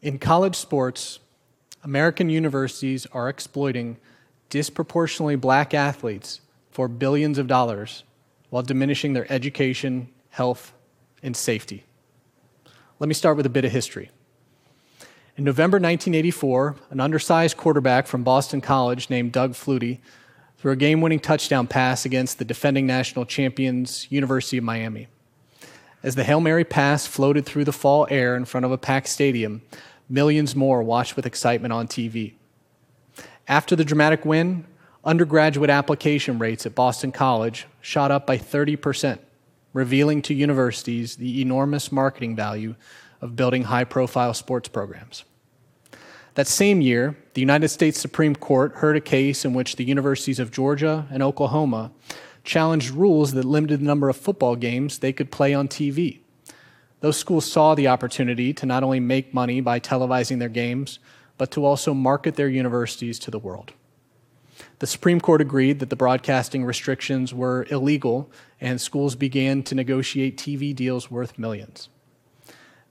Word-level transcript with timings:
In 0.00 0.20
college 0.20 0.54
sports, 0.54 1.18
American 1.82 2.30
universities 2.30 3.06
are 3.12 3.28
exploiting 3.28 3.96
disproportionately 4.48 5.34
black 5.34 5.74
athletes 5.74 6.40
for 6.70 6.86
billions 6.86 7.36
of 7.36 7.48
dollars 7.48 8.04
while 8.50 8.62
diminishing 8.62 9.12
their 9.12 9.30
education, 9.30 10.08
health, 10.30 10.72
and 11.20 11.36
safety. 11.36 11.84
Let 13.00 13.08
me 13.08 13.14
start 13.14 13.36
with 13.36 13.46
a 13.46 13.50
bit 13.50 13.64
of 13.64 13.72
history. 13.72 14.10
In 15.36 15.42
November 15.42 15.76
1984, 15.76 16.76
an 16.90 17.00
undersized 17.00 17.56
quarterback 17.56 18.06
from 18.06 18.22
Boston 18.22 18.60
College 18.60 19.10
named 19.10 19.32
Doug 19.32 19.52
Flutie 19.52 19.98
threw 20.58 20.72
a 20.72 20.76
game 20.76 21.00
winning 21.00 21.20
touchdown 21.20 21.66
pass 21.66 22.04
against 22.04 22.38
the 22.38 22.44
defending 22.44 22.86
national 22.86 23.24
champions, 23.24 24.06
University 24.10 24.58
of 24.58 24.64
Miami. 24.64 25.08
As 26.02 26.14
the 26.14 26.24
Hail 26.24 26.40
Mary 26.40 26.64
pass 26.64 27.06
floated 27.06 27.44
through 27.44 27.64
the 27.64 27.72
fall 27.72 28.06
air 28.08 28.36
in 28.36 28.44
front 28.44 28.64
of 28.64 28.70
a 28.70 28.78
packed 28.78 29.08
stadium, 29.08 29.62
millions 30.08 30.54
more 30.54 30.82
watched 30.82 31.16
with 31.16 31.26
excitement 31.26 31.72
on 31.72 31.88
TV. 31.88 32.34
After 33.48 33.74
the 33.74 33.84
dramatic 33.84 34.24
win, 34.24 34.64
undergraduate 35.04 35.70
application 35.70 36.38
rates 36.38 36.66
at 36.66 36.74
Boston 36.74 37.10
College 37.10 37.66
shot 37.80 38.10
up 38.10 38.26
by 38.26 38.38
30%, 38.38 39.18
revealing 39.72 40.22
to 40.22 40.34
universities 40.34 41.16
the 41.16 41.40
enormous 41.42 41.90
marketing 41.90 42.36
value 42.36 42.76
of 43.20 43.34
building 43.34 43.64
high 43.64 43.84
profile 43.84 44.34
sports 44.34 44.68
programs. 44.68 45.24
That 46.34 46.46
same 46.46 46.80
year, 46.80 47.16
the 47.34 47.40
United 47.40 47.68
States 47.68 47.98
Supreme 47.98 48.36
Court 48.36 48.74
heard 48.76 48.96
a 48.96 49.00
case 49.00 49.44
in 49.44 49.54
which 49.54 49.74
the 49.74 49.84
universities 49.84 50.38
of 50.38 50.52
Georgia 50.52 51.08
and 51.10 51.22
Oklahoma 51.22 51.90
challenged 52.48 52.90
rules 52.90 53.32
that 53.32 53.44
limited 53.44 53.78
the 53.78 53.84
number 53.84 54.08
of 54.08 54.16
football 54.16 54.56
games 54.56 54.98
they 54.98 55.12
could 55.12 55.30
play 55.30 55.52
on 55.52 55.68
TV. 55.68 56.20
Those 57.00 57.18
schools 57.18 57.50
saw 57.50 57.74
the 57.74 57.88
opportunity 57.88 58.54
to 58.54 58.64
not 58.64 58.82
only 58.82 58.98
make 58.98 59.34
money 59.34 59.60
by 59.60 59.78
televising 59.78 60.38
their 60.38 60.48
games, 60.48 60.98
but 61.36 61.50
to 61.52 61.64
also 61.64 61.92
market 61.92 62.36
their 62.36 62.48
universities 62.48 63.18
to 63.20 63.30
the 63.30 63.38
world. 63.38 63.72
The 64.78 64.86
Supreme 64.86 65.20
Court 65.20 65.42
agreed 65.42 65.78
that 65.78 65.90
the 65.90 65.94
broadcasting 65.94 66.64
restrictions 66.64 67.34
were 67.34 67.66
illegal, 67.70 68.30
and 68.62 68.80
schools 68.80 69.14
began 69.14 69.62
to 69.64 69.74
negotiate 69.74 70.38
TV 70.38 70.74
deals 70.74 71.10
worth 71.10 71.38
millions. 71.38 71.90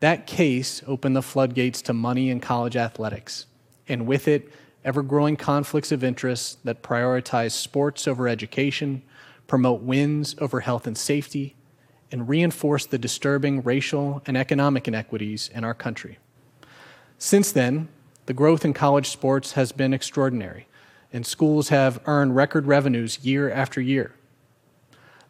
That 0.01 0.27
case 0.27 0.83
opened 0.85 1.15
the 1.15 1.23
floodgates 1.23 1.81
to 1.81 1.93
money 1.93 2.29
in 2.29 2.39
college 2.39 2.77
athletics, 2.77 3.47
and 3.89 4.05
with 4.05 4.27
it, 4.27 4.49
ever 4.85 5.01
growing 5.01 5.35
conflicts 5.35 5.91
of 5.91 6.03
interest 6.03 6.63
that 6.63 6.83
prioritize 6.83 7.51
sports 7.51 8.07
over 8.07 8.27
education, 8.27 9.01
promote 9.47 9.81
wins 9.81 10.35
over 10.39 10.59
health 10.59 10.85
and 10.85 10.97
safety, 10.97 11.55
and 12.11 12.29
reinforce 12.29 12.85
the 12.85 12.97
disturbing 12.97 13.61
racial 13.63 14.21
and 14.25 14.37
economic 14.37 14.87
inequities 14.87 15.49
in 15.53 15.63
our 15.63 15.73
country. 15.73 16.19
Since 17.17 17.51
then, 17.51 17.89
the 18.27 18.33
growth 18.33 18.63
in 18.63 18.73
college 18.73 19.07
sports 19.07 19.53
has 19.53 19.71
been 19.71 19.93
extraordinary, 19.93 20.67
and 21.11 21.25
schools 21.25 21.69
have 21.69 22.01
earned 22.05 22.35
record 22.35 22.67
revenues 22.67 23.23
year 23.23 23.49
after 23.51 23.81
year. 23.81 24.13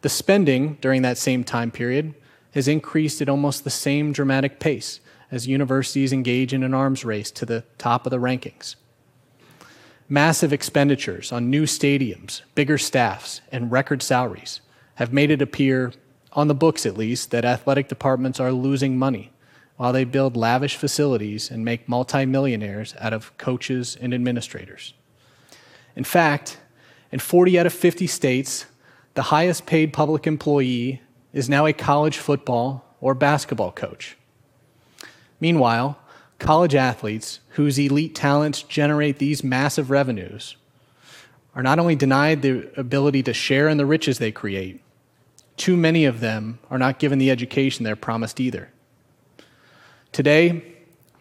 The 0.02 0.08
spending 0.08 0.78
during 0.80 1.02
that 1.02 1.18
same 1.18 1.44
time 1.44 1.70
period 1.70 2.14
has 2.52 2.68
increased 2.68 3.20
at 3.20 3.28
almost 3.28 3.64
the 3.64 3.70
same 3.70 4.12
dramatic 4.12 4.60
pace 4.60 5.00
as 5.30 5.46
universities 5.46 6.12
engage 6.12 6.52
in 6.52 6.62
an 6.62 6.74
arms 6.74 7.04
race 7.04 7.30
to 7.32 7.46
the 7.46 7.64
top 7.76 8.06
of 8.06 8.10
the 8.10 8.18
rankings. 8.18 8.76
Massive 10.08 10.52
expenditures 10.52 11.32
on 11.32 11.50
new 11.50 11.64
stadiums, 11.64 12.42
bigger 12.54 12.78
staffs, 12.78 13.40
and 13.52 13.70
record 13.70 14.02
salaries 14.02 14.60
have 14.94 15.12
made 15.12 15.30
it 15.30 15.42
appear 15.42 15.92
on 16.32 16.48
the 16.48 16.54
books 16.54 16.86
at 16.86 16.96
least, 16.96 17.30
that 17.30 17.44
athletic 17.44 17.88
departments 17.88 18.38
are 18.38 18.52
losing 18.52 18.98
money 18.98 19.32
while 19.76 19.92
they 19.92 20.04
build 20.04 20.36
lavish 20.36 20.76
facilities 20.76 21.50
and 21.50 21.64
make 21.64 21.88
multimillionaires 21.88 22.94
out 22.98 23.12
of 23.12 23.36
coaches 23.38 23.96
and 24.00 24.12
administrators. 24.12 24.94
In 25.96 26.04
fact, 26.04 26.58
in 27.10 27.18
40 27.18 27.58
out 27.58 27.66
of 27.66 27.72
50 27.72 28.06
states, 28.06 28.66
the 29.14 29.22
highest 29.22 29.66
paid 29.66 29.92
public 29.92 30.26
employee 30.26 31.02
is 31.32 31.48
now 31.48 31.66
a 31.66 31.72
college 31.72 32.18
football 32.18 32.84
or 33.00 33.14
basketball 33.14 33.72
coach. 33.72 34.16
Meanwhile, 35.40 35.98
college 36.38 36.74
athletes 36.74 37.40
whose 37.50 37.78
elite 37.78 38.14
talents 38.14 38.62
generate 38.62 39.18
these 39.18 39.42
massive 39.42 39.90
revenues 39.90 40.56
are 41.54 41.62
not 41.62 41.78
only 41.78 41.96
denied 41.96 42.42
the 42.42 42.70
ability 42.76 43.22
to 43.24 43.34
share 43.34 43.68
in 43.68 43.76
the 43.76 43.86
riches 43.86 44.18
they 44.18 44.30
create, 44.30 44.80
too 45.56 45.76
many 45.76 46.04
of 46.04 46.20
them 46.20 46.58
are 46.70 46.78
not 46.78 46.98
given 46.98 47.18
the 47.18 47.30
education 47.30 47.84
they're 47.84 47.96
promised 47.96 48.38
either. 48.38 48.70
Today, 50.12 50.62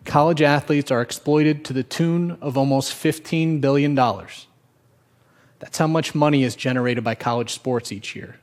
college 0.06 0.41
athletes 0.41 0.91
are 0.91 1.01
exploited 1.01 1.66
to 1.66 1.73
the 1.73 1.83
tune 1.83 2.38
of 2.39 2.57
almost 2.57 2.94
$15 2.94 3.59
billion. 3.59 3.95
That's 3.95 5.77
how 5.77 5.88
much 5.88 6.13
money 6.13 6.44
is 6.44 6.56
generated 6.56 7.03
by 7.03 7.16
college 7.16 7.51
sports 7.53 7.91
each 7.91 8.16
year. 8.16 8.38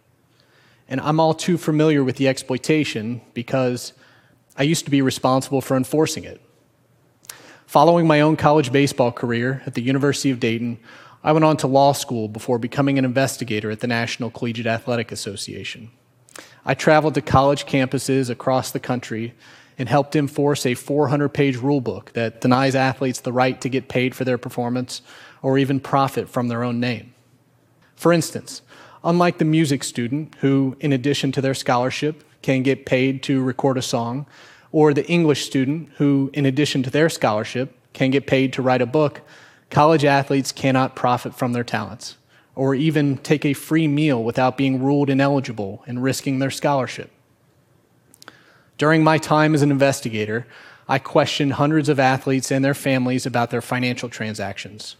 And 0.88 1.00
I'm 1.00 1.20
all 1.20 1.32
too 1.32 1.56
familiar 1.56 2.04
with 2.04 2.16
the 2.16 2.28
exploitation 2.28 3.22
because 3.32 3.92
I 4.56 4.64
used 4.64 4.84
to 4.84 4.90
be 4.90 5.00
responsible 5.00 5.60
for 5.60 5.76
enforcing 5.76 6.24
it. 6.24 6.40
Following 7.74 8.06
my 8.06 8.20
own 8.20 8.36
college 8.36 8.70
baseball 8.70 9.10
career 9.10 9.60
at 9.66 9.74
the 9.74 9.82
University 9.82 10.30
of 10.30 10.38
Dayton, 10.38 10.78
I 11.24 11.32
went 11.32 11.44
on 11.44 11.56
to 11.56 11.66
law 11.66 11.90
school 11.90 12.28
before 12.28 12.56
becoming 12.56 13.00
an 13.00 13.04
investigator 13.04 13.68
at 13.68 13.80
the 13.80 13.88
National 13.88 14.30
Collegiate 14.30 14.68
Athletic 14.68 15.10
Association. 15.10 15.90
I 16.64 16.74
traveled 16.74 17.14
to 17.14 17.20
college 17.20 17.66
campuses 17.66 18.30
across 18.30 18.70
the 18.70 18.78
country 18.78 19.34
and 19.76 19.88
helped 19.88 20.14
enforce 20.14 20.64
a 20.64 20.74
400 20.74 21.30
page 21.30 21.56
rulebook 21.56 22.12
that 22.12 22.40
denies 22.40 22.76
athletes 22.76 23.18
the 23.18 23.32
right 23.32 23.60
to 23.60 23.68
get 23.68 23.88
paid 23.88 24.14
for 24.14 24.24
their 24.24 24.38
performance 24.38 25.02
or 25.42 25.58
even 25.58 25.80
profit 25.80 26.28
from 26.28 26.46
their 26.46 26.62
own 26.62 26.78
name. 26.78 27.12
For 27.96 28.12
instance, 28.12 28.62
unlike 29.02 29.38
the 29.38 29.44
music 29.44 29.82
student 29.82 30.36
who, 30.36 30.76
in 30.78 30.92
addition 30.92 31.32
to 31.32 31.40
their 31.40 31.54
scholarship, 31.54 32.22
can 32.40 32.62
get 32.62 32.86
paid 32.86 33.20
to 33.24 33.42
record 33.42 33.76
a 33.76 33.82
song, 33.82 34.26
or 34.74 34.92
the 34.92 35.06
English 35.06 35.46
student 35.46 35.88
who, 35.98 36.28
in 36.32 36.44
addition 36.44 36.82
to 36.82 36.90
their 36.90 37.08
scholarship, 37.08 37.72
can 37.92 38.10
get 38.10 38.26
paid 38.26 38.52
to 38.52 38.60
write 38.60 38.82
a 38.82 38.86
book, 38.86 39.20
college 39.70 40.04
athletes 40.04 40.50
cannot 40.50 40.96
profit 40.96 41.32
from 41.32 41.52
their 41.52 41.62
talents 41.62 42.16
or 42.56 42.74
even 42.74 43.16
take 43.18 43.44
a 43.44 43.52
free 43.52 43.86
meal 43.86 44.20
without 44.24 44.56
being 44.56 44.82
ruled 44.82 45.08
ineligible 45.08 45.84
and 45.86 46.02
risking 46.02 46.40
their 46.40 46.50
scholarship. 46.50 47.08
During 48.76 49.04
my 49.04 49.16
time 49.16 49.54
as 49.54 49.62
an 49.62 49.70
investigator, 49.70 50.44
I 50.88 50.98
questioned 50.98 51.52
hundreds 51.52 51.88
of 51.88 52.00
athletes 52.00 52.50
and 52.50 52.64
their 52.64 52.74
families 52.74 53.26
about 53.26 53.50
their 53.50 53.62
financial 53.62 54.08
transactions, 54.08 54.96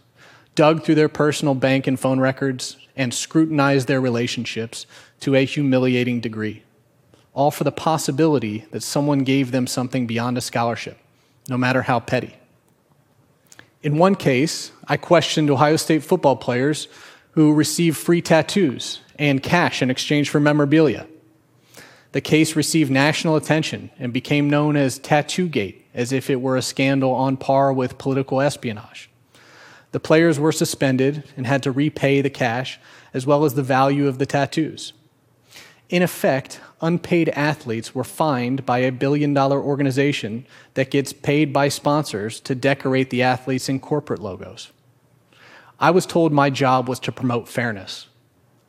dug 0.55 0.83
through 0.83 0.95
their 0.95 1.09
personal 1.09 1.53
bank 1.53 1.85
and 1.85 1.99
phone 1.99 2.21
records, 2.21 2.77
and 2.95 3.13
scrutinized 3.13 3.89
their 3.89 3.99
relationships 3.99 4.85
to 5.19 5.35
a 5.35 5.43
humiliating 5.43 6.21
degree, 6.21 6.63
all 7.35 7.51
for 7.51 7.65
the 7.65 7.71
possibility 7.71 8.65
that 8.71 8.81
someone 8.81 9.19
gave 9.19 9.51
them 9.51 9.67
something 9.67 10.07
beyond 10.07 10.37
a 10.37 10.41
scholarship, 10.41 10.97
no 11.47 11.57
matter 11.57 11.83
how 11.83 11.99
petty. 11.99 12.35
In 13.83 13.99
one 13.99 14.15
case, 14.15 14.71
I 14.87 14.97
questioned 14.97 15.51
Ohio 15.51 15.75
State 15.75 16.03
football 16.03 16.37
players 16.37 16.87
who 17.31 17.53
received 17.53 17.97
free 17.97 18.21
tattoos 18.21 19.01
and 19.19 19.43
cash 19.43 19.81
in 19.81 19.91
exchange 19.91 20.29
for 20.29 20.39
memorabilia. 20.39 21.05
The 22.13 22.21
case 22.21 22.55
received 22.55 22.89
national 22.89 23.35
attention 23.35 23.91
and 23.99 24.13
became 24.13 24.49
known 24.49 24.77
as 24.77 24.97
Tattoo 24.97 25.49
Gate, 25.49 25.85
as 25.93 26.13
if 26.13 26.29
it 26.29 26.39
were 26.39 26.55
a 26.55 26.61
scandal 26.61 27.11
on 27.11 27.35
par 27.35 27.73
with 27.73 27.97
political 27.97 28.39
espionage. 28.39 29.09
The 29.91 29.99
players 29.99 30.39
were 30.39 30.53
suspended 30.53 31.25
and 31.35 31.45
had 31.45 31.61
to 31.63 31.71
repay 31.71 32.21
the 32.21 32.29
cash 32.29 32.79
as 33.13 33.25
well 33.25 33.43
as 33.43 33.53
the 33.53 33.63
value 33.63 34.07
of 34.07 34.17
the 34.17 34.25
tattoos. 34.25 34.93
In 35.89 36.01
effect, 36.01 36.59
unpaid 36.81 37.29
athletes 37.29 37.93
were 37.93 38.03
fined 38.03 38.65
by 38.65 38.79
a 38.79 38.91
billion 38.91 39.33
dollar 39.33 39.61
organization 39.61 40.45
that 40.73 40.89
gets 40.89 41.13
paid 41.13 41.53
by 41.53 41.69
sponsors 41.69 42.39
to 42.41 42.55
decorate 42.55 43.11
the 43.11 43.21
athletes 43.21 43.69
in 43.69 43.79
corporate 43.79 44.21
logos. 44.21 44.71
I 45.79 45.91
was 45.91 46.05
told 46.05 46.31
my 46.31 46.49
job 46.49 46.89
was 46.89 46.99
to 47.01 47.11
promote 47.11 47.47
fairness, 47.47 48.07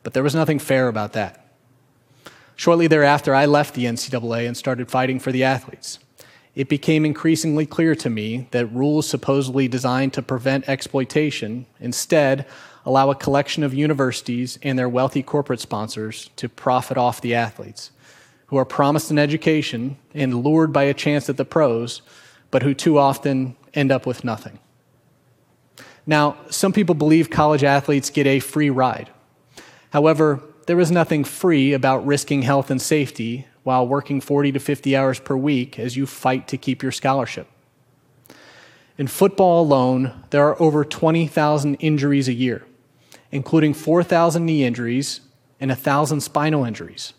but 0.03 0.13
there 0.13 0.23
was 0.23 0.35
nothing 0.35 0.59
fair 0.59 0.87
about 0.87 1.13
that. 1.13 1.43
Shortly 2.55 2.87
thereafter, 2.87 3.33
I 3.33 3.45
left 3.45 3.75
the 3.75 3.85
NCAA 3.85 4.47
and 4.47 4.57
started 4.57 4.91
fighting 4.91 5.19
for 5.19 5.31
the 5.31 5.43
athletes. 5.43 5.99
It 6.55 6.69
became 6.69 7.05
increasingly 7.05 7.67
clear 7.67 7.93
to 7.95 8.09
me 8.09 8.47
that 8.49 8.65
rules 8.73 9.07
supposedly 9.07 9.67
designed 9.67 10.13
to 10.13 10.23
prevent 10.23 10.67
exploitation 10.67 11.67
instead 11.79 12.47
allow 12.87 13.09
a 13.09 13.15
collection 13.15 13.63
of 13.63 13.73
universities 13.73 14.57
and 14.63 14.79
their 14.79 14.87
wealthy 14.87 15.21
corporate 15.21 15.59
sponsors 15.59 16.29
to 16.37 16.47
profit 16.47 16.97
off 16.97 17.19
the 17.19 17.35
athletes, 17.35 17.91
who 18.45 18.55
are 18.55 18.63
promised 18.63 19.11
an 19.11 19.19
education 19.19 19.97
and 20.13 20.41
lured 20.41 20.71
by 20.71 20.83
a 20.83 20.93
chance 20.93 21.27
at 21.29 21.35
the 21.35 21.43
pros, 21.43 22.01
but 22.49 22.63
who 22.63 22.73
too 22.73 22.97
often 22.97 23.57
end 23.73 23.91
up 23.91 24.05
with 24.05 24.23
nothing. 24.23 24.57
Now, 26.05 26.37
some 26.49 26.71
people 26.71 26.95
believe 26.95 27.29
college 27.29 27.65
athletes 27.65 28.09
get 28.09 28.25
a 28.25 28.39
free 28.39 28.69
ride. 28.69 29.09
However, 29.89 30.41
there 30.65 30.79
is 30.79 30.89
nothing 30.89 31.25
free 31.25 31.73
about 31.73 32.05
risking 32.05 32.43
health 32.43 32.71
and 32.71 32.81
safety 32.81 33.47
while 33.63 33.85
working 33.85 34.21
40 34.21 34.53
to 34.53 34.59
50 34.59 34.95
hours 34.95 35.19
per 35.19 35.35
week 35.35 35.77
as 35.77 35.97
you 35.97 36.05
fight 36.05 36.47
to 36.47 36.57
keep 36.57 36.81
your 36.81 36.93
scholarship. 36.93 37.47
In 38.97 39.07
football 39.07 39.61
alone, 39.61 40.23
there 40.29 40.47
are 40.47 40.61
over 40.61 40.85
20,000 40.85 41.75
injuries 41.75 42.29
a 42.29 42.33
year, 42.33 42.65
including 43.37 43.71
4,000 43.71 44.43
knee 44.43 44.63
injuries 44.65 45.21
and 45.59 45.69
1,000 45.69 46.21
spinal 46.21 46.65
injuries. 46.65 47.13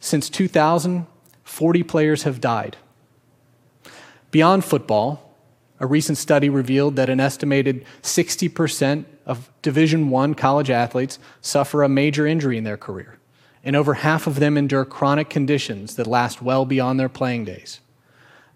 Since 0.00 0.28
2000, 0.28 1.06
40 1.44 1.82
players 1.84 2.24
have 2.24 2.40
died. 2.40 2.76
Beyond 4.32 4.64
football, 4.64 5.36
a 5.78 5.86
recent 5.86 6.18
study 6.18 6.48
revealed 6.48 6.96
that 6.96 7.08
an 7.08 7.20
estimated 7.20 7.84
60% 8.02 9.04
of 9.24 9.48
Division 9.62 10.10
1 10.10 10.34
college 10.34 10.68
athletes 10.68 11.20
suffer 11.40 11.84
a 11.84 11.88
major 11.88 12.26
injury 12.26 12.58
in 12.58 12.64
their 12.64 12.76
career, 12.76 13.20
and 13.62 13.76
over 13.76 13.94
half 13.94 14.26
of 14.26 14.40
them 14.40 14.58
endure 14.58 14.84
chronic 14.84 15.30
conditions 15.30 15.94
that 15.94 16.08
last 16.08 16.42
well 16.42 16.64
beyond 16.64 16.98
their 16.98 17.08
playing 17.08 17.44
days. 17.44 17.78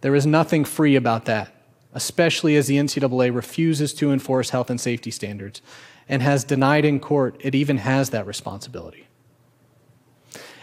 There 0.01 0.17
is 0.17 0.27
nothing 0.27 0.65
free 0.65 0.97
about 0.97 1.27
that, 1.27 1.55
especially 1.95 2.57
as 2.57 2.67
the 2.67 2.77
NCAA 2.77 3.35
refuses 3.35 3.93
to 3.95 4.13
enforce 4.13 4.51
health 4.51 4.71
and 4.71 4.81
safety 4.81 5.11
standards 5.11 5.61
and 6.09 6.23
has 6.23 6.45
denied 6.45 6.85
in 6.85 7.01
court 7.01 7.37
it 7.41 7.55
even 7.55 7.79
has 7.79 8.11
that 8.11 8.27
responsibility. 8.27 9.07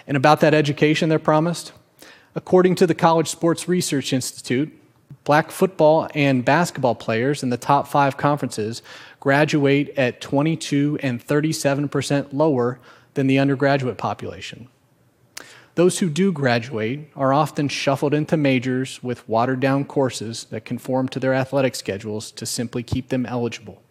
And 0.06 0.16
about 0.16 0.40
that 0.42 0.54
education 0.54 1.10
they're 1.10 1.20
promised, 1.20 1.74
according 2.36 2.76
to 2.76 2.88
the 2.88 2.96
College 2.96 3.28
Sports 3.28 3.68
Research 3.68 4.14
Institute, 4.14 4.72
black 5.24 5.52
football 5.52 6.08
and 6.14 6.46
basketball 6.46 6.96
players 6.96 7.44
in 7.44 7.50
the 7.50 7.58
top 7.58 7.88
five 7.88 8.16
conferences 8.18 8.82
graduate 9.20 9.90
at 9.98 10.22
22 10.22 11.00
and 11.02 11.26
37% 11.26 12.32
lower 12.32 12.80
than 13.16 13.28
the 13.28 13.40
undergraduate 13.40 13.98
population. 13.98 14.70
Those 15.78 16.00
who 16.00 16.10
do 16.10 16.32
graduate 16.32 17.08
are 17.16 17.32
often 17.32 17.68
shuffled 17.68 18.12
into 18.12 18.36
majors 18.36 19.04
with 19.04 19.30
watered 19.30 19.60
down 19.60 19.86
courses 19.86 20.46
that 20.46 20.66
conform 20.66 21.08
to 21.10 21.20
their 21.20 21.36
athletic 21.36 21.76
schedules 21.76 22.32
to 22.32 22.48
simply 22.48 22.82
keep 22.82 23.10
them 23.10 23.28
eligible. 23.28 23.84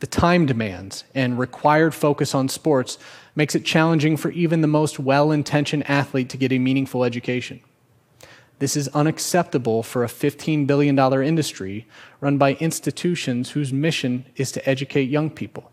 The 0.00 0.06
time 0.06 0.44
demands 0.44 1.04
and 1.14 1.38
required 1.38 1.94
focus 1.94 2.34
on 2.34 2.50
sports 2.50 2.98
makes 3.34 3.54
it 3.54 3.64
challenging 3.64 4.18
for 4.18 4.30
even 4.32 4.60
the 4.60 4.66
most 4.66 4.98
well 4.98 5.32
intentioned 5.32 5.88
athlete 5.88 6.28
to 6.28 6.36
get 6.36 6.52
a 6.52 6.58
meaningful 6.58 7.02
education. 7.02 7.60
This 8.58 8.76
is 8.76 8.88
unacceptable 8.88 9.82
for 9.82 10.04
a 10.04 10.06
$15 10.06 10.66
billion 10.66 10.98
industry 10.98 11.88
run 12.20 12.36
by 12.36 12.56
institutions 12.56 13.52
whose 13.52 13.72
mission 13.72 14.26
is 14.36 14.52
to 14.52 14.68
educate 14.68 15.08
young 15.08 15.30
people. 15.30 15.72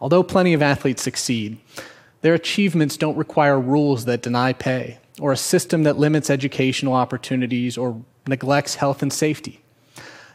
Although 0.00 0.24
plenty 0.24 0.52
of 0.52 0.62
athletes 0.62 1.00
succeed, 1.00 1.60
their 2.20 2.34
achievements 2.34 2.96
don't 2.96 3.16
require 3.16 3.60
rules 3.60 4.04
that 4.04 4.22
deny 4.22 4.52
pay, 4.52 4.98
or 5.20 5.32
a 5.32 5.36
system 5.36 5.84
that 5.84 5.98
limits 5.98 6.30
educational 6.30 6.94
opportunities 6.94 7.78
or 7.78 8.02
neglects 8.26 8.76
health 8.76 9.02
and 9.02 9.12
safety. 9.12 9.62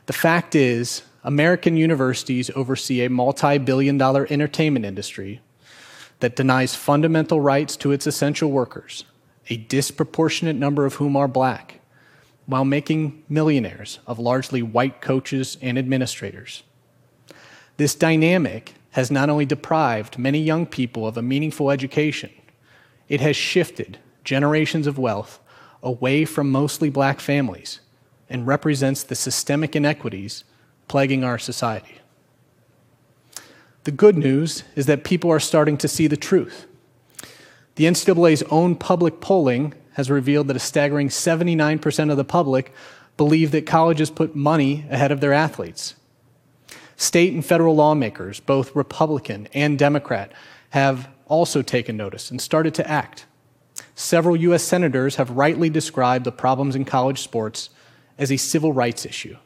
The 0.06 0.14
fact 0.14 0.56
is, 0.56 1.04
American 1.24 1.78
universities 1.78 2.52
oversee 2.56 3.04
a 3.04 3.10
multi 3.10 3.58
billion 3.58 3.98
dollar 3.98 4.28
entertainment 4.30 4.86
industry 4.86 5.42
that 6.20 6.36
denies 6.36 6.76
fundamental 6.76 7.42
rights 7.42 7.76
to 7.78 7.92
its 7.92 8.08
essential 8.08 8.52
workers, 8.52 9.06
a 9.50 9.58
disproportionate 9.58 10.56
number 10.56 10.86
of 10.86 10.96
whom 10.96 11.16
are 11.16 11.28
black, 11.28 11.80
while 12.46 12.66
making 12.66 13.24
millionaires 13.30 14.00
of 14.08 14.20
largely 14.20 14.62
white 14.62 15.02
coaches 15.02 15.58
and 15.62 15.78
administrators. 15.78 16.64
This 17.78 17.96
dynamic 17.96 18.74
has 18.94 19.12
not 19.12 19.30
only 19.30 19.46
deprived 19.46 20.18
many 20.18 20.40
young 20.40 20.66
people 20.66 21.06
of 21.06 21.18
a 21.18 21.22
meaningful 21.22 21.70
education, 21.70 22.30
it 23.10 23.22
has 23.22 23.36
shifted 23.36 23.98
generations 24.24 24.88
of 24.88 24.98
wealth 24.98 25.40
away 25.82 26.26
from 26.26 26.52
mostly 26.52 26.90
black 26.90 27.20
families 27.20 27.80
and 28.30 28.48
represents 28.48 29.04
the 29.04 29.16
systemic 29.16 29.76
inequities 29.76 30.44
plaguing 30.88 31.24
our 31.24 31.38
society. 31.38 32.00
The 33.84 33.92
good 33.92 34.18
news 34.18 34.64
is 34.76 34.86
that 34.86 35.04
people 35.04 35.30
are 35.32 35.40
starting 35.40 35.78
to 35.78 35.88
see 35.88 36.08
the 36.08 36.16
truth. 36.16 36.68
The 37.76 37.86
NCAA's 37.86 38.44
own 38.44 38.76
public 38.76 39.20
polling 39.20 39.74
has 39.94 40.10
revealed 40.10 40.48
that 40.48 40.56
a 40.56 40.60
staggering 40.60 41.10
79% 41.10 42.12
of 42.12 42.18
the 42.18 42.24
public 42.24 42.72
believe 43.18 43.52
that 43.52 43.66
colleges 43.66 44.10
put 44.10 44.36
money 44.36 44.86
ahead 44.90 45.12
of 45.12 45.20
their 45.20 45.34
athletes. 45.34 45.96
State 46.96 47.34
and 47.34 47.46
federal 47.46 47.76
lawmakers, 47.76 48.40
both 48.40 48.76
Republican 48.76 49.48
and 49.54 49.78
Democrat, 49.80 50.32
have 50.70 51.10
also 51.28 51.62
taken 51.62 51.98
notice 51.98 52.32
and 52.32 52.42
started 52.42 52.74
to 52.76 52.90
act. 52.90 53.26
Several 53.96 54.36
U.S. 54.36 54.64
senators 54.64 55.16
have 55.16 55.32
rightly 55.32 55.70
described 55.70 56.26
the 56.26 56.32
problems 56.32 56.76
in 56.76 56.86
college 56.86 57.22
sports 57.22 57.70
as 58.18 58.32
a 58.32 58.38
civil 58.38 58.74
rights 58.74 59.06
issue. 59.06 59.38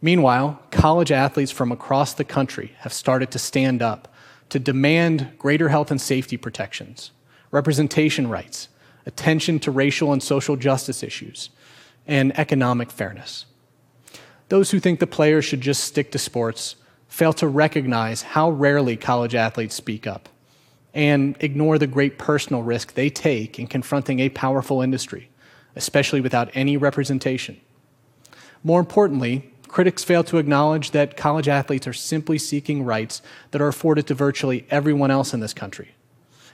Meanwhile, 0.00 0.60
college 0.70 1.10
athletes 1.10 1.50
from 1.50 1.72
across 1.72 2.12
the 2.12 2.24
country 2.24 2.74
have 2.78 2.92
started 2.92 3.30
to 3.30 3.38
stand 3.38 3.82
up 3.82 4.12
to 4.50 4.58
demand 4.58 5.32
greater 5.38 5.70
health 5.70 5.90
and 5.90 6.00
safety 6.00 6.36
protections, 6.36 7.10
representation 7.50 8.28
rights, 8.28 8.68
attention 9.06 9.58
to 9.60 9.70
racial 9.70 10.12
and 10.12 10.22
social 10.22 10.56
justice 10.56 11.02
issues, 11.02 11.50
and 12.06 12.38
economic 12.38 12.90
fairness. 12.90 13.46
Those 14.54 14.70
who 14.70 14.78
think 14.78 15.00
the 15.00 15.08
players 15.08 15.44
should 15.44 15.62
just 15.62 15.82
stick 15.82 16.12
to 16.12 16.18
sports 16.20 16.76
fail 17.08 17.32
to 17.32 17.48
recognize 17.48 18.22
how 18.22 18.50
rarely 18.50 18.96
college 18.96 19.34
athletes 19.34 19.74
speak 19.74 20.06
up 20.06 20.28
and 20.94 21.36
ignore 21.40 21.76
the 21.76 21.88
great 21.88 22.18
personal 22.18 22.62
risk 22.62 22.94
they 22.94 23.10
take 23.10 23.58
in 23.58 23.66
confronting 23.66 24.20
a 24.20 24.28
powerful 24.28 24.80
industry, 24.80 25.28
especially 25.74 26.20
without 26.20 26.52
any 26.54 26.76
representation. 26.76 27.60
More 28.62 28.78
importantly, 28.78 29.52
critics 29.66 30.04
fail 30.04 30.22
to 30.22 30.38
acknowledge 30.38 30.92
that 30.92 31.16
college 31.16 31.48
athletes 31.48 31.88
are 31.88 31.92
simply 31.92 32.38
seeking 32.38 32.84
rights 32.84 33.22
that 33.50 33.60
are 33.60 33.66
afforded 33.66 34.06
to 34.06 34.14
virtually 34.14 34.66
everyone 34.70 35.10
else 35.10 35.34
in 35.34 35.40
this 35.40 35.52
country 35.52 35.96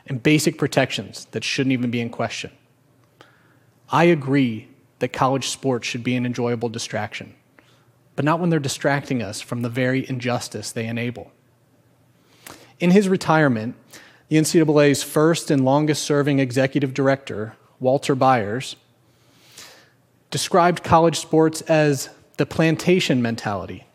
and 0.06 0.22
basic 0.22 0.56
protections 0.56 1.26
that 1.32 1.44
shouldn't 1.44 1.74
even 1.74 1.90
be 1.90 2.00
in 2.00 2.08
question. 2.08 2.50
I 3.90 4.04
agree 4.04 4.68
that 5.00 5.12
college 5.12 5.48
sports 5.48 5.86
should 5.86 6.02
be 6.02 6.16
an 6.16 6.24
enjoyable 6.24 6.70
distraction, 6.70 7.34
but 8.20 8.24
not 8.26 8.38
when 8.38 8.50
they're 8.50 8.60
distracting 8.60 9.22
us 9.22 9.40
from 9.40 9.62
the 9.62 9.70
very 9.70 10.06
injustice 10.06 10.72
they 10.72 10.86
enable. 10.86 11.32
In 12.78 12.90
his 12.90 13.08
retirement, 13.08 13.76
the 14.28 14.36
NCAA's 14.36 15.02
first 15.02 15.50
and 15.50 15.64
longest 15.64 16.02
serving 16.02 16.38
executive 16.38 16.92
director, 16.92 17.54
Walter 17.78 18.14
Byers, 18.14 18.76
described 20.30 20.84
college 20.84 21.18
sports 21.18 21.62
as 21.62 22.10
the 22.36 22.44
plantation 22.44 23.22
mentality, 23.22 23.86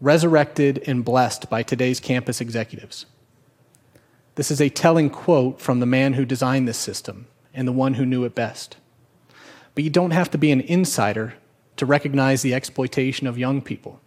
resurrected 0.00 0.82
and 0.86 1.04
blessed 1.04 1.50
by 1.50 1.62
today's 1.62 2.00
campus 2.00 2.40
executives. 2.40 3.04
This 4.36 4.50
is 4.50 4.62
a 4.62 4.70
telling 4.70 5.10
quote 5.10 5.60
from 5.60 5.80
the 5.80 5.84
man 5.84 6.14
who 6.14 6.24
designed 6.24 6.66
this 6.66 6.78
system 6.78 7.26
and 7.52 7.68
the 7.68 7.72
one 7.72 7.92
who 7.92 8.06
knew 8.06 8.24
it 8.24 8.34
best. 8.34 8.78
But 9.74 9.84
you 9.84 9.90
don't 9.90 10.12
have 10.12 10.30
to 10.30 10.38
be 10.38 10.52
an 10.52 10.62
insider 10.62 11.34
to 11.78 11.86
recognize 11.86 12.42
the 12.42 12.54
exploitation 12.54 13.26
of 13.26 13.38
young 13.38 13.62
people. 13.62 14.00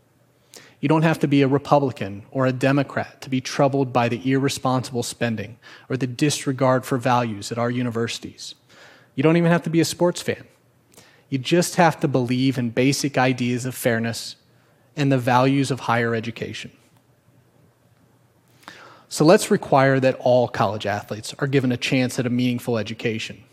You 0.80 0.90
don't 0.90 1.04
have 1.04 1.20
to 1.20 1.28
be 1.28 1.42
a 1.42 1.48
Republican 1.48 2.24
or 2.32 2.46
a 2.46 2.51
Democrat 2.51 3.22
to 3.22 3.30
be 3.30 3.40
troubled 3.40 3.94
by 3.94 4.10
the 4.10 4.32
irresponsible 4.32 5.04
spending 5.04 5.58
or 5.90 5.96
the 5.96 6.08
disregard 6.08 6.86
for 6.86 6.98
values 6.98 7.51
at 7.51 7.58
our 7.58 7.70
universities. 7.70 8.56
You 9.16 9.24
don't 9.24 9.38
even 9.38 9.51
have 9.51 9.63
to 9.63 9.70
be 9.70 9.80
a 9.80 9.86
sports 9.86 10.22
fan. 10.22 10.48
You 11.30 11.38
just 11.38 11.75
have 11.75 12.00
to 12.00 12.08
believe 12.08 12.58
in 12.58 12.72
basic 12.72 13.18
ideas 13.18 13.66
of 13.66 13.75
fairness 13.75 14.36
and 14.96 15.12
the 15.12 15.18
values 15.18 15.72
of 15.72 15.82
higher 15.82 16.16
education. 16.16 16.72
So 19.08 19.24
let's 19.24 19.51
require 19.51 20.00
that 20.00 20.16
all 20.20 20.48
college 20.48 20.86
athletes 20.86 21.36
are 21.40 21.48
given 21.48 21.72
a 21.72 21.78
chance 21.78 22.18
at 22.18 22.25
a 22.25 22.30
meaningful 22.30 22.78
education. 22.78 23.44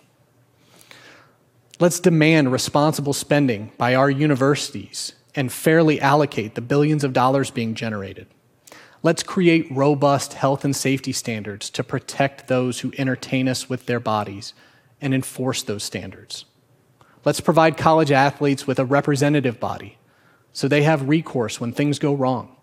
Let's 1.81 2.01
demand 2.01 2.51
responsible 2.51 3.13
spending 3.13 3.71
by 3.79 3.95
our 3.95 4.11
universities 4.11 5.13
and 5.37 5.53
fairly 5.53 6.01
allocate 6.01 6.57
the 6.57 6.61
billions 6.61 7.05
of 7.05 7.13
dollars 7.13 7.53
being 7.53 7.75
generated. 7.75 8.27
Let's 9.05 9.23
create 9.23 9.71
robust 9.71 10.35
health 10.35 10.65
and 10.65 10.75
safety 10.75 11.13
standards 11.13 11.71
to 11.71 11.85
protect 11.85 12.49
those 12.49 12.81
who 12.81 12.93
entertain 12.99 13.49
us 13.49 13.69
with 13.69 13.87
their 13.87 14.01
bodies 14.01 14.55
and 15.01 15.15
enforce 15.15 15.63
those 15.63 15.85
standards. 15.85 16.47
Let's 17.25 17.41
provide 17.41 17.77
college 17.77 18.11
athletes 18.11 18.67
with 18.67 18.81
a 18.81 18.85
representative 18.85 19.61
body 19.61 19.99
so 20.53 20.67
they 20.67 20.83
have 20.83 21.09
recourse 21.09 21.61
when 21.61 21.73
things 21.73 22.01
go 22.01 22.13
wrong 22.13 22.57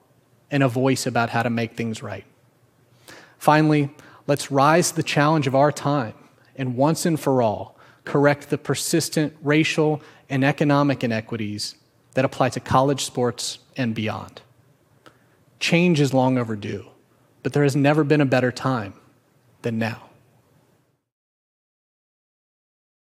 and 0.52 0.62
a 0.62 0.68
voice 0.68 1.06
about 1.06 1.30
how 1.30 1.44
to 1.44 1.50
make 1.50 1.78
things 1.78 2.04
right. 2.04 2.26
Finally, 3.38 3.90
let's 4.28 4.52
rise 4.52 4.90
to 4.90 4.98
the 4.98 5.04
challenge 5.04 5.48
of 5.48 5.56
our 5.56 5.72
time 5.72 6.16
and 6.58 6.76
once 6.76 7.06
and 7.06 7.18
for 7.18 7.42
all 7.42 7.75
correct 8.06 8.50
the 8.50 8.58
persistent 8.58 9.36
racial 9.42 10.02
and 10.30 10.44
economic 10.44 11.04
inequities 11.04 11.76
that 12.14 12.26
apply 12.26 12.50
to 12.50 12.60
college 12.60 13.04
sports 13.04 13.60
and 13.76 13.94
beyond. 13.94 14.42
Change 15.60 16.00
is 16.00 16.14
long 16.14 16.38
overdue, 16.38 16.86
but 17.44 17.54
there 17.54 17.64
has 17.64 17.76
never 17.76 18.04
been 18.04 18.22
a 18.22 18.26
better 18.26 18.52
time 18.52 18.94
than 19.62 19.78
now. 19.78 20.10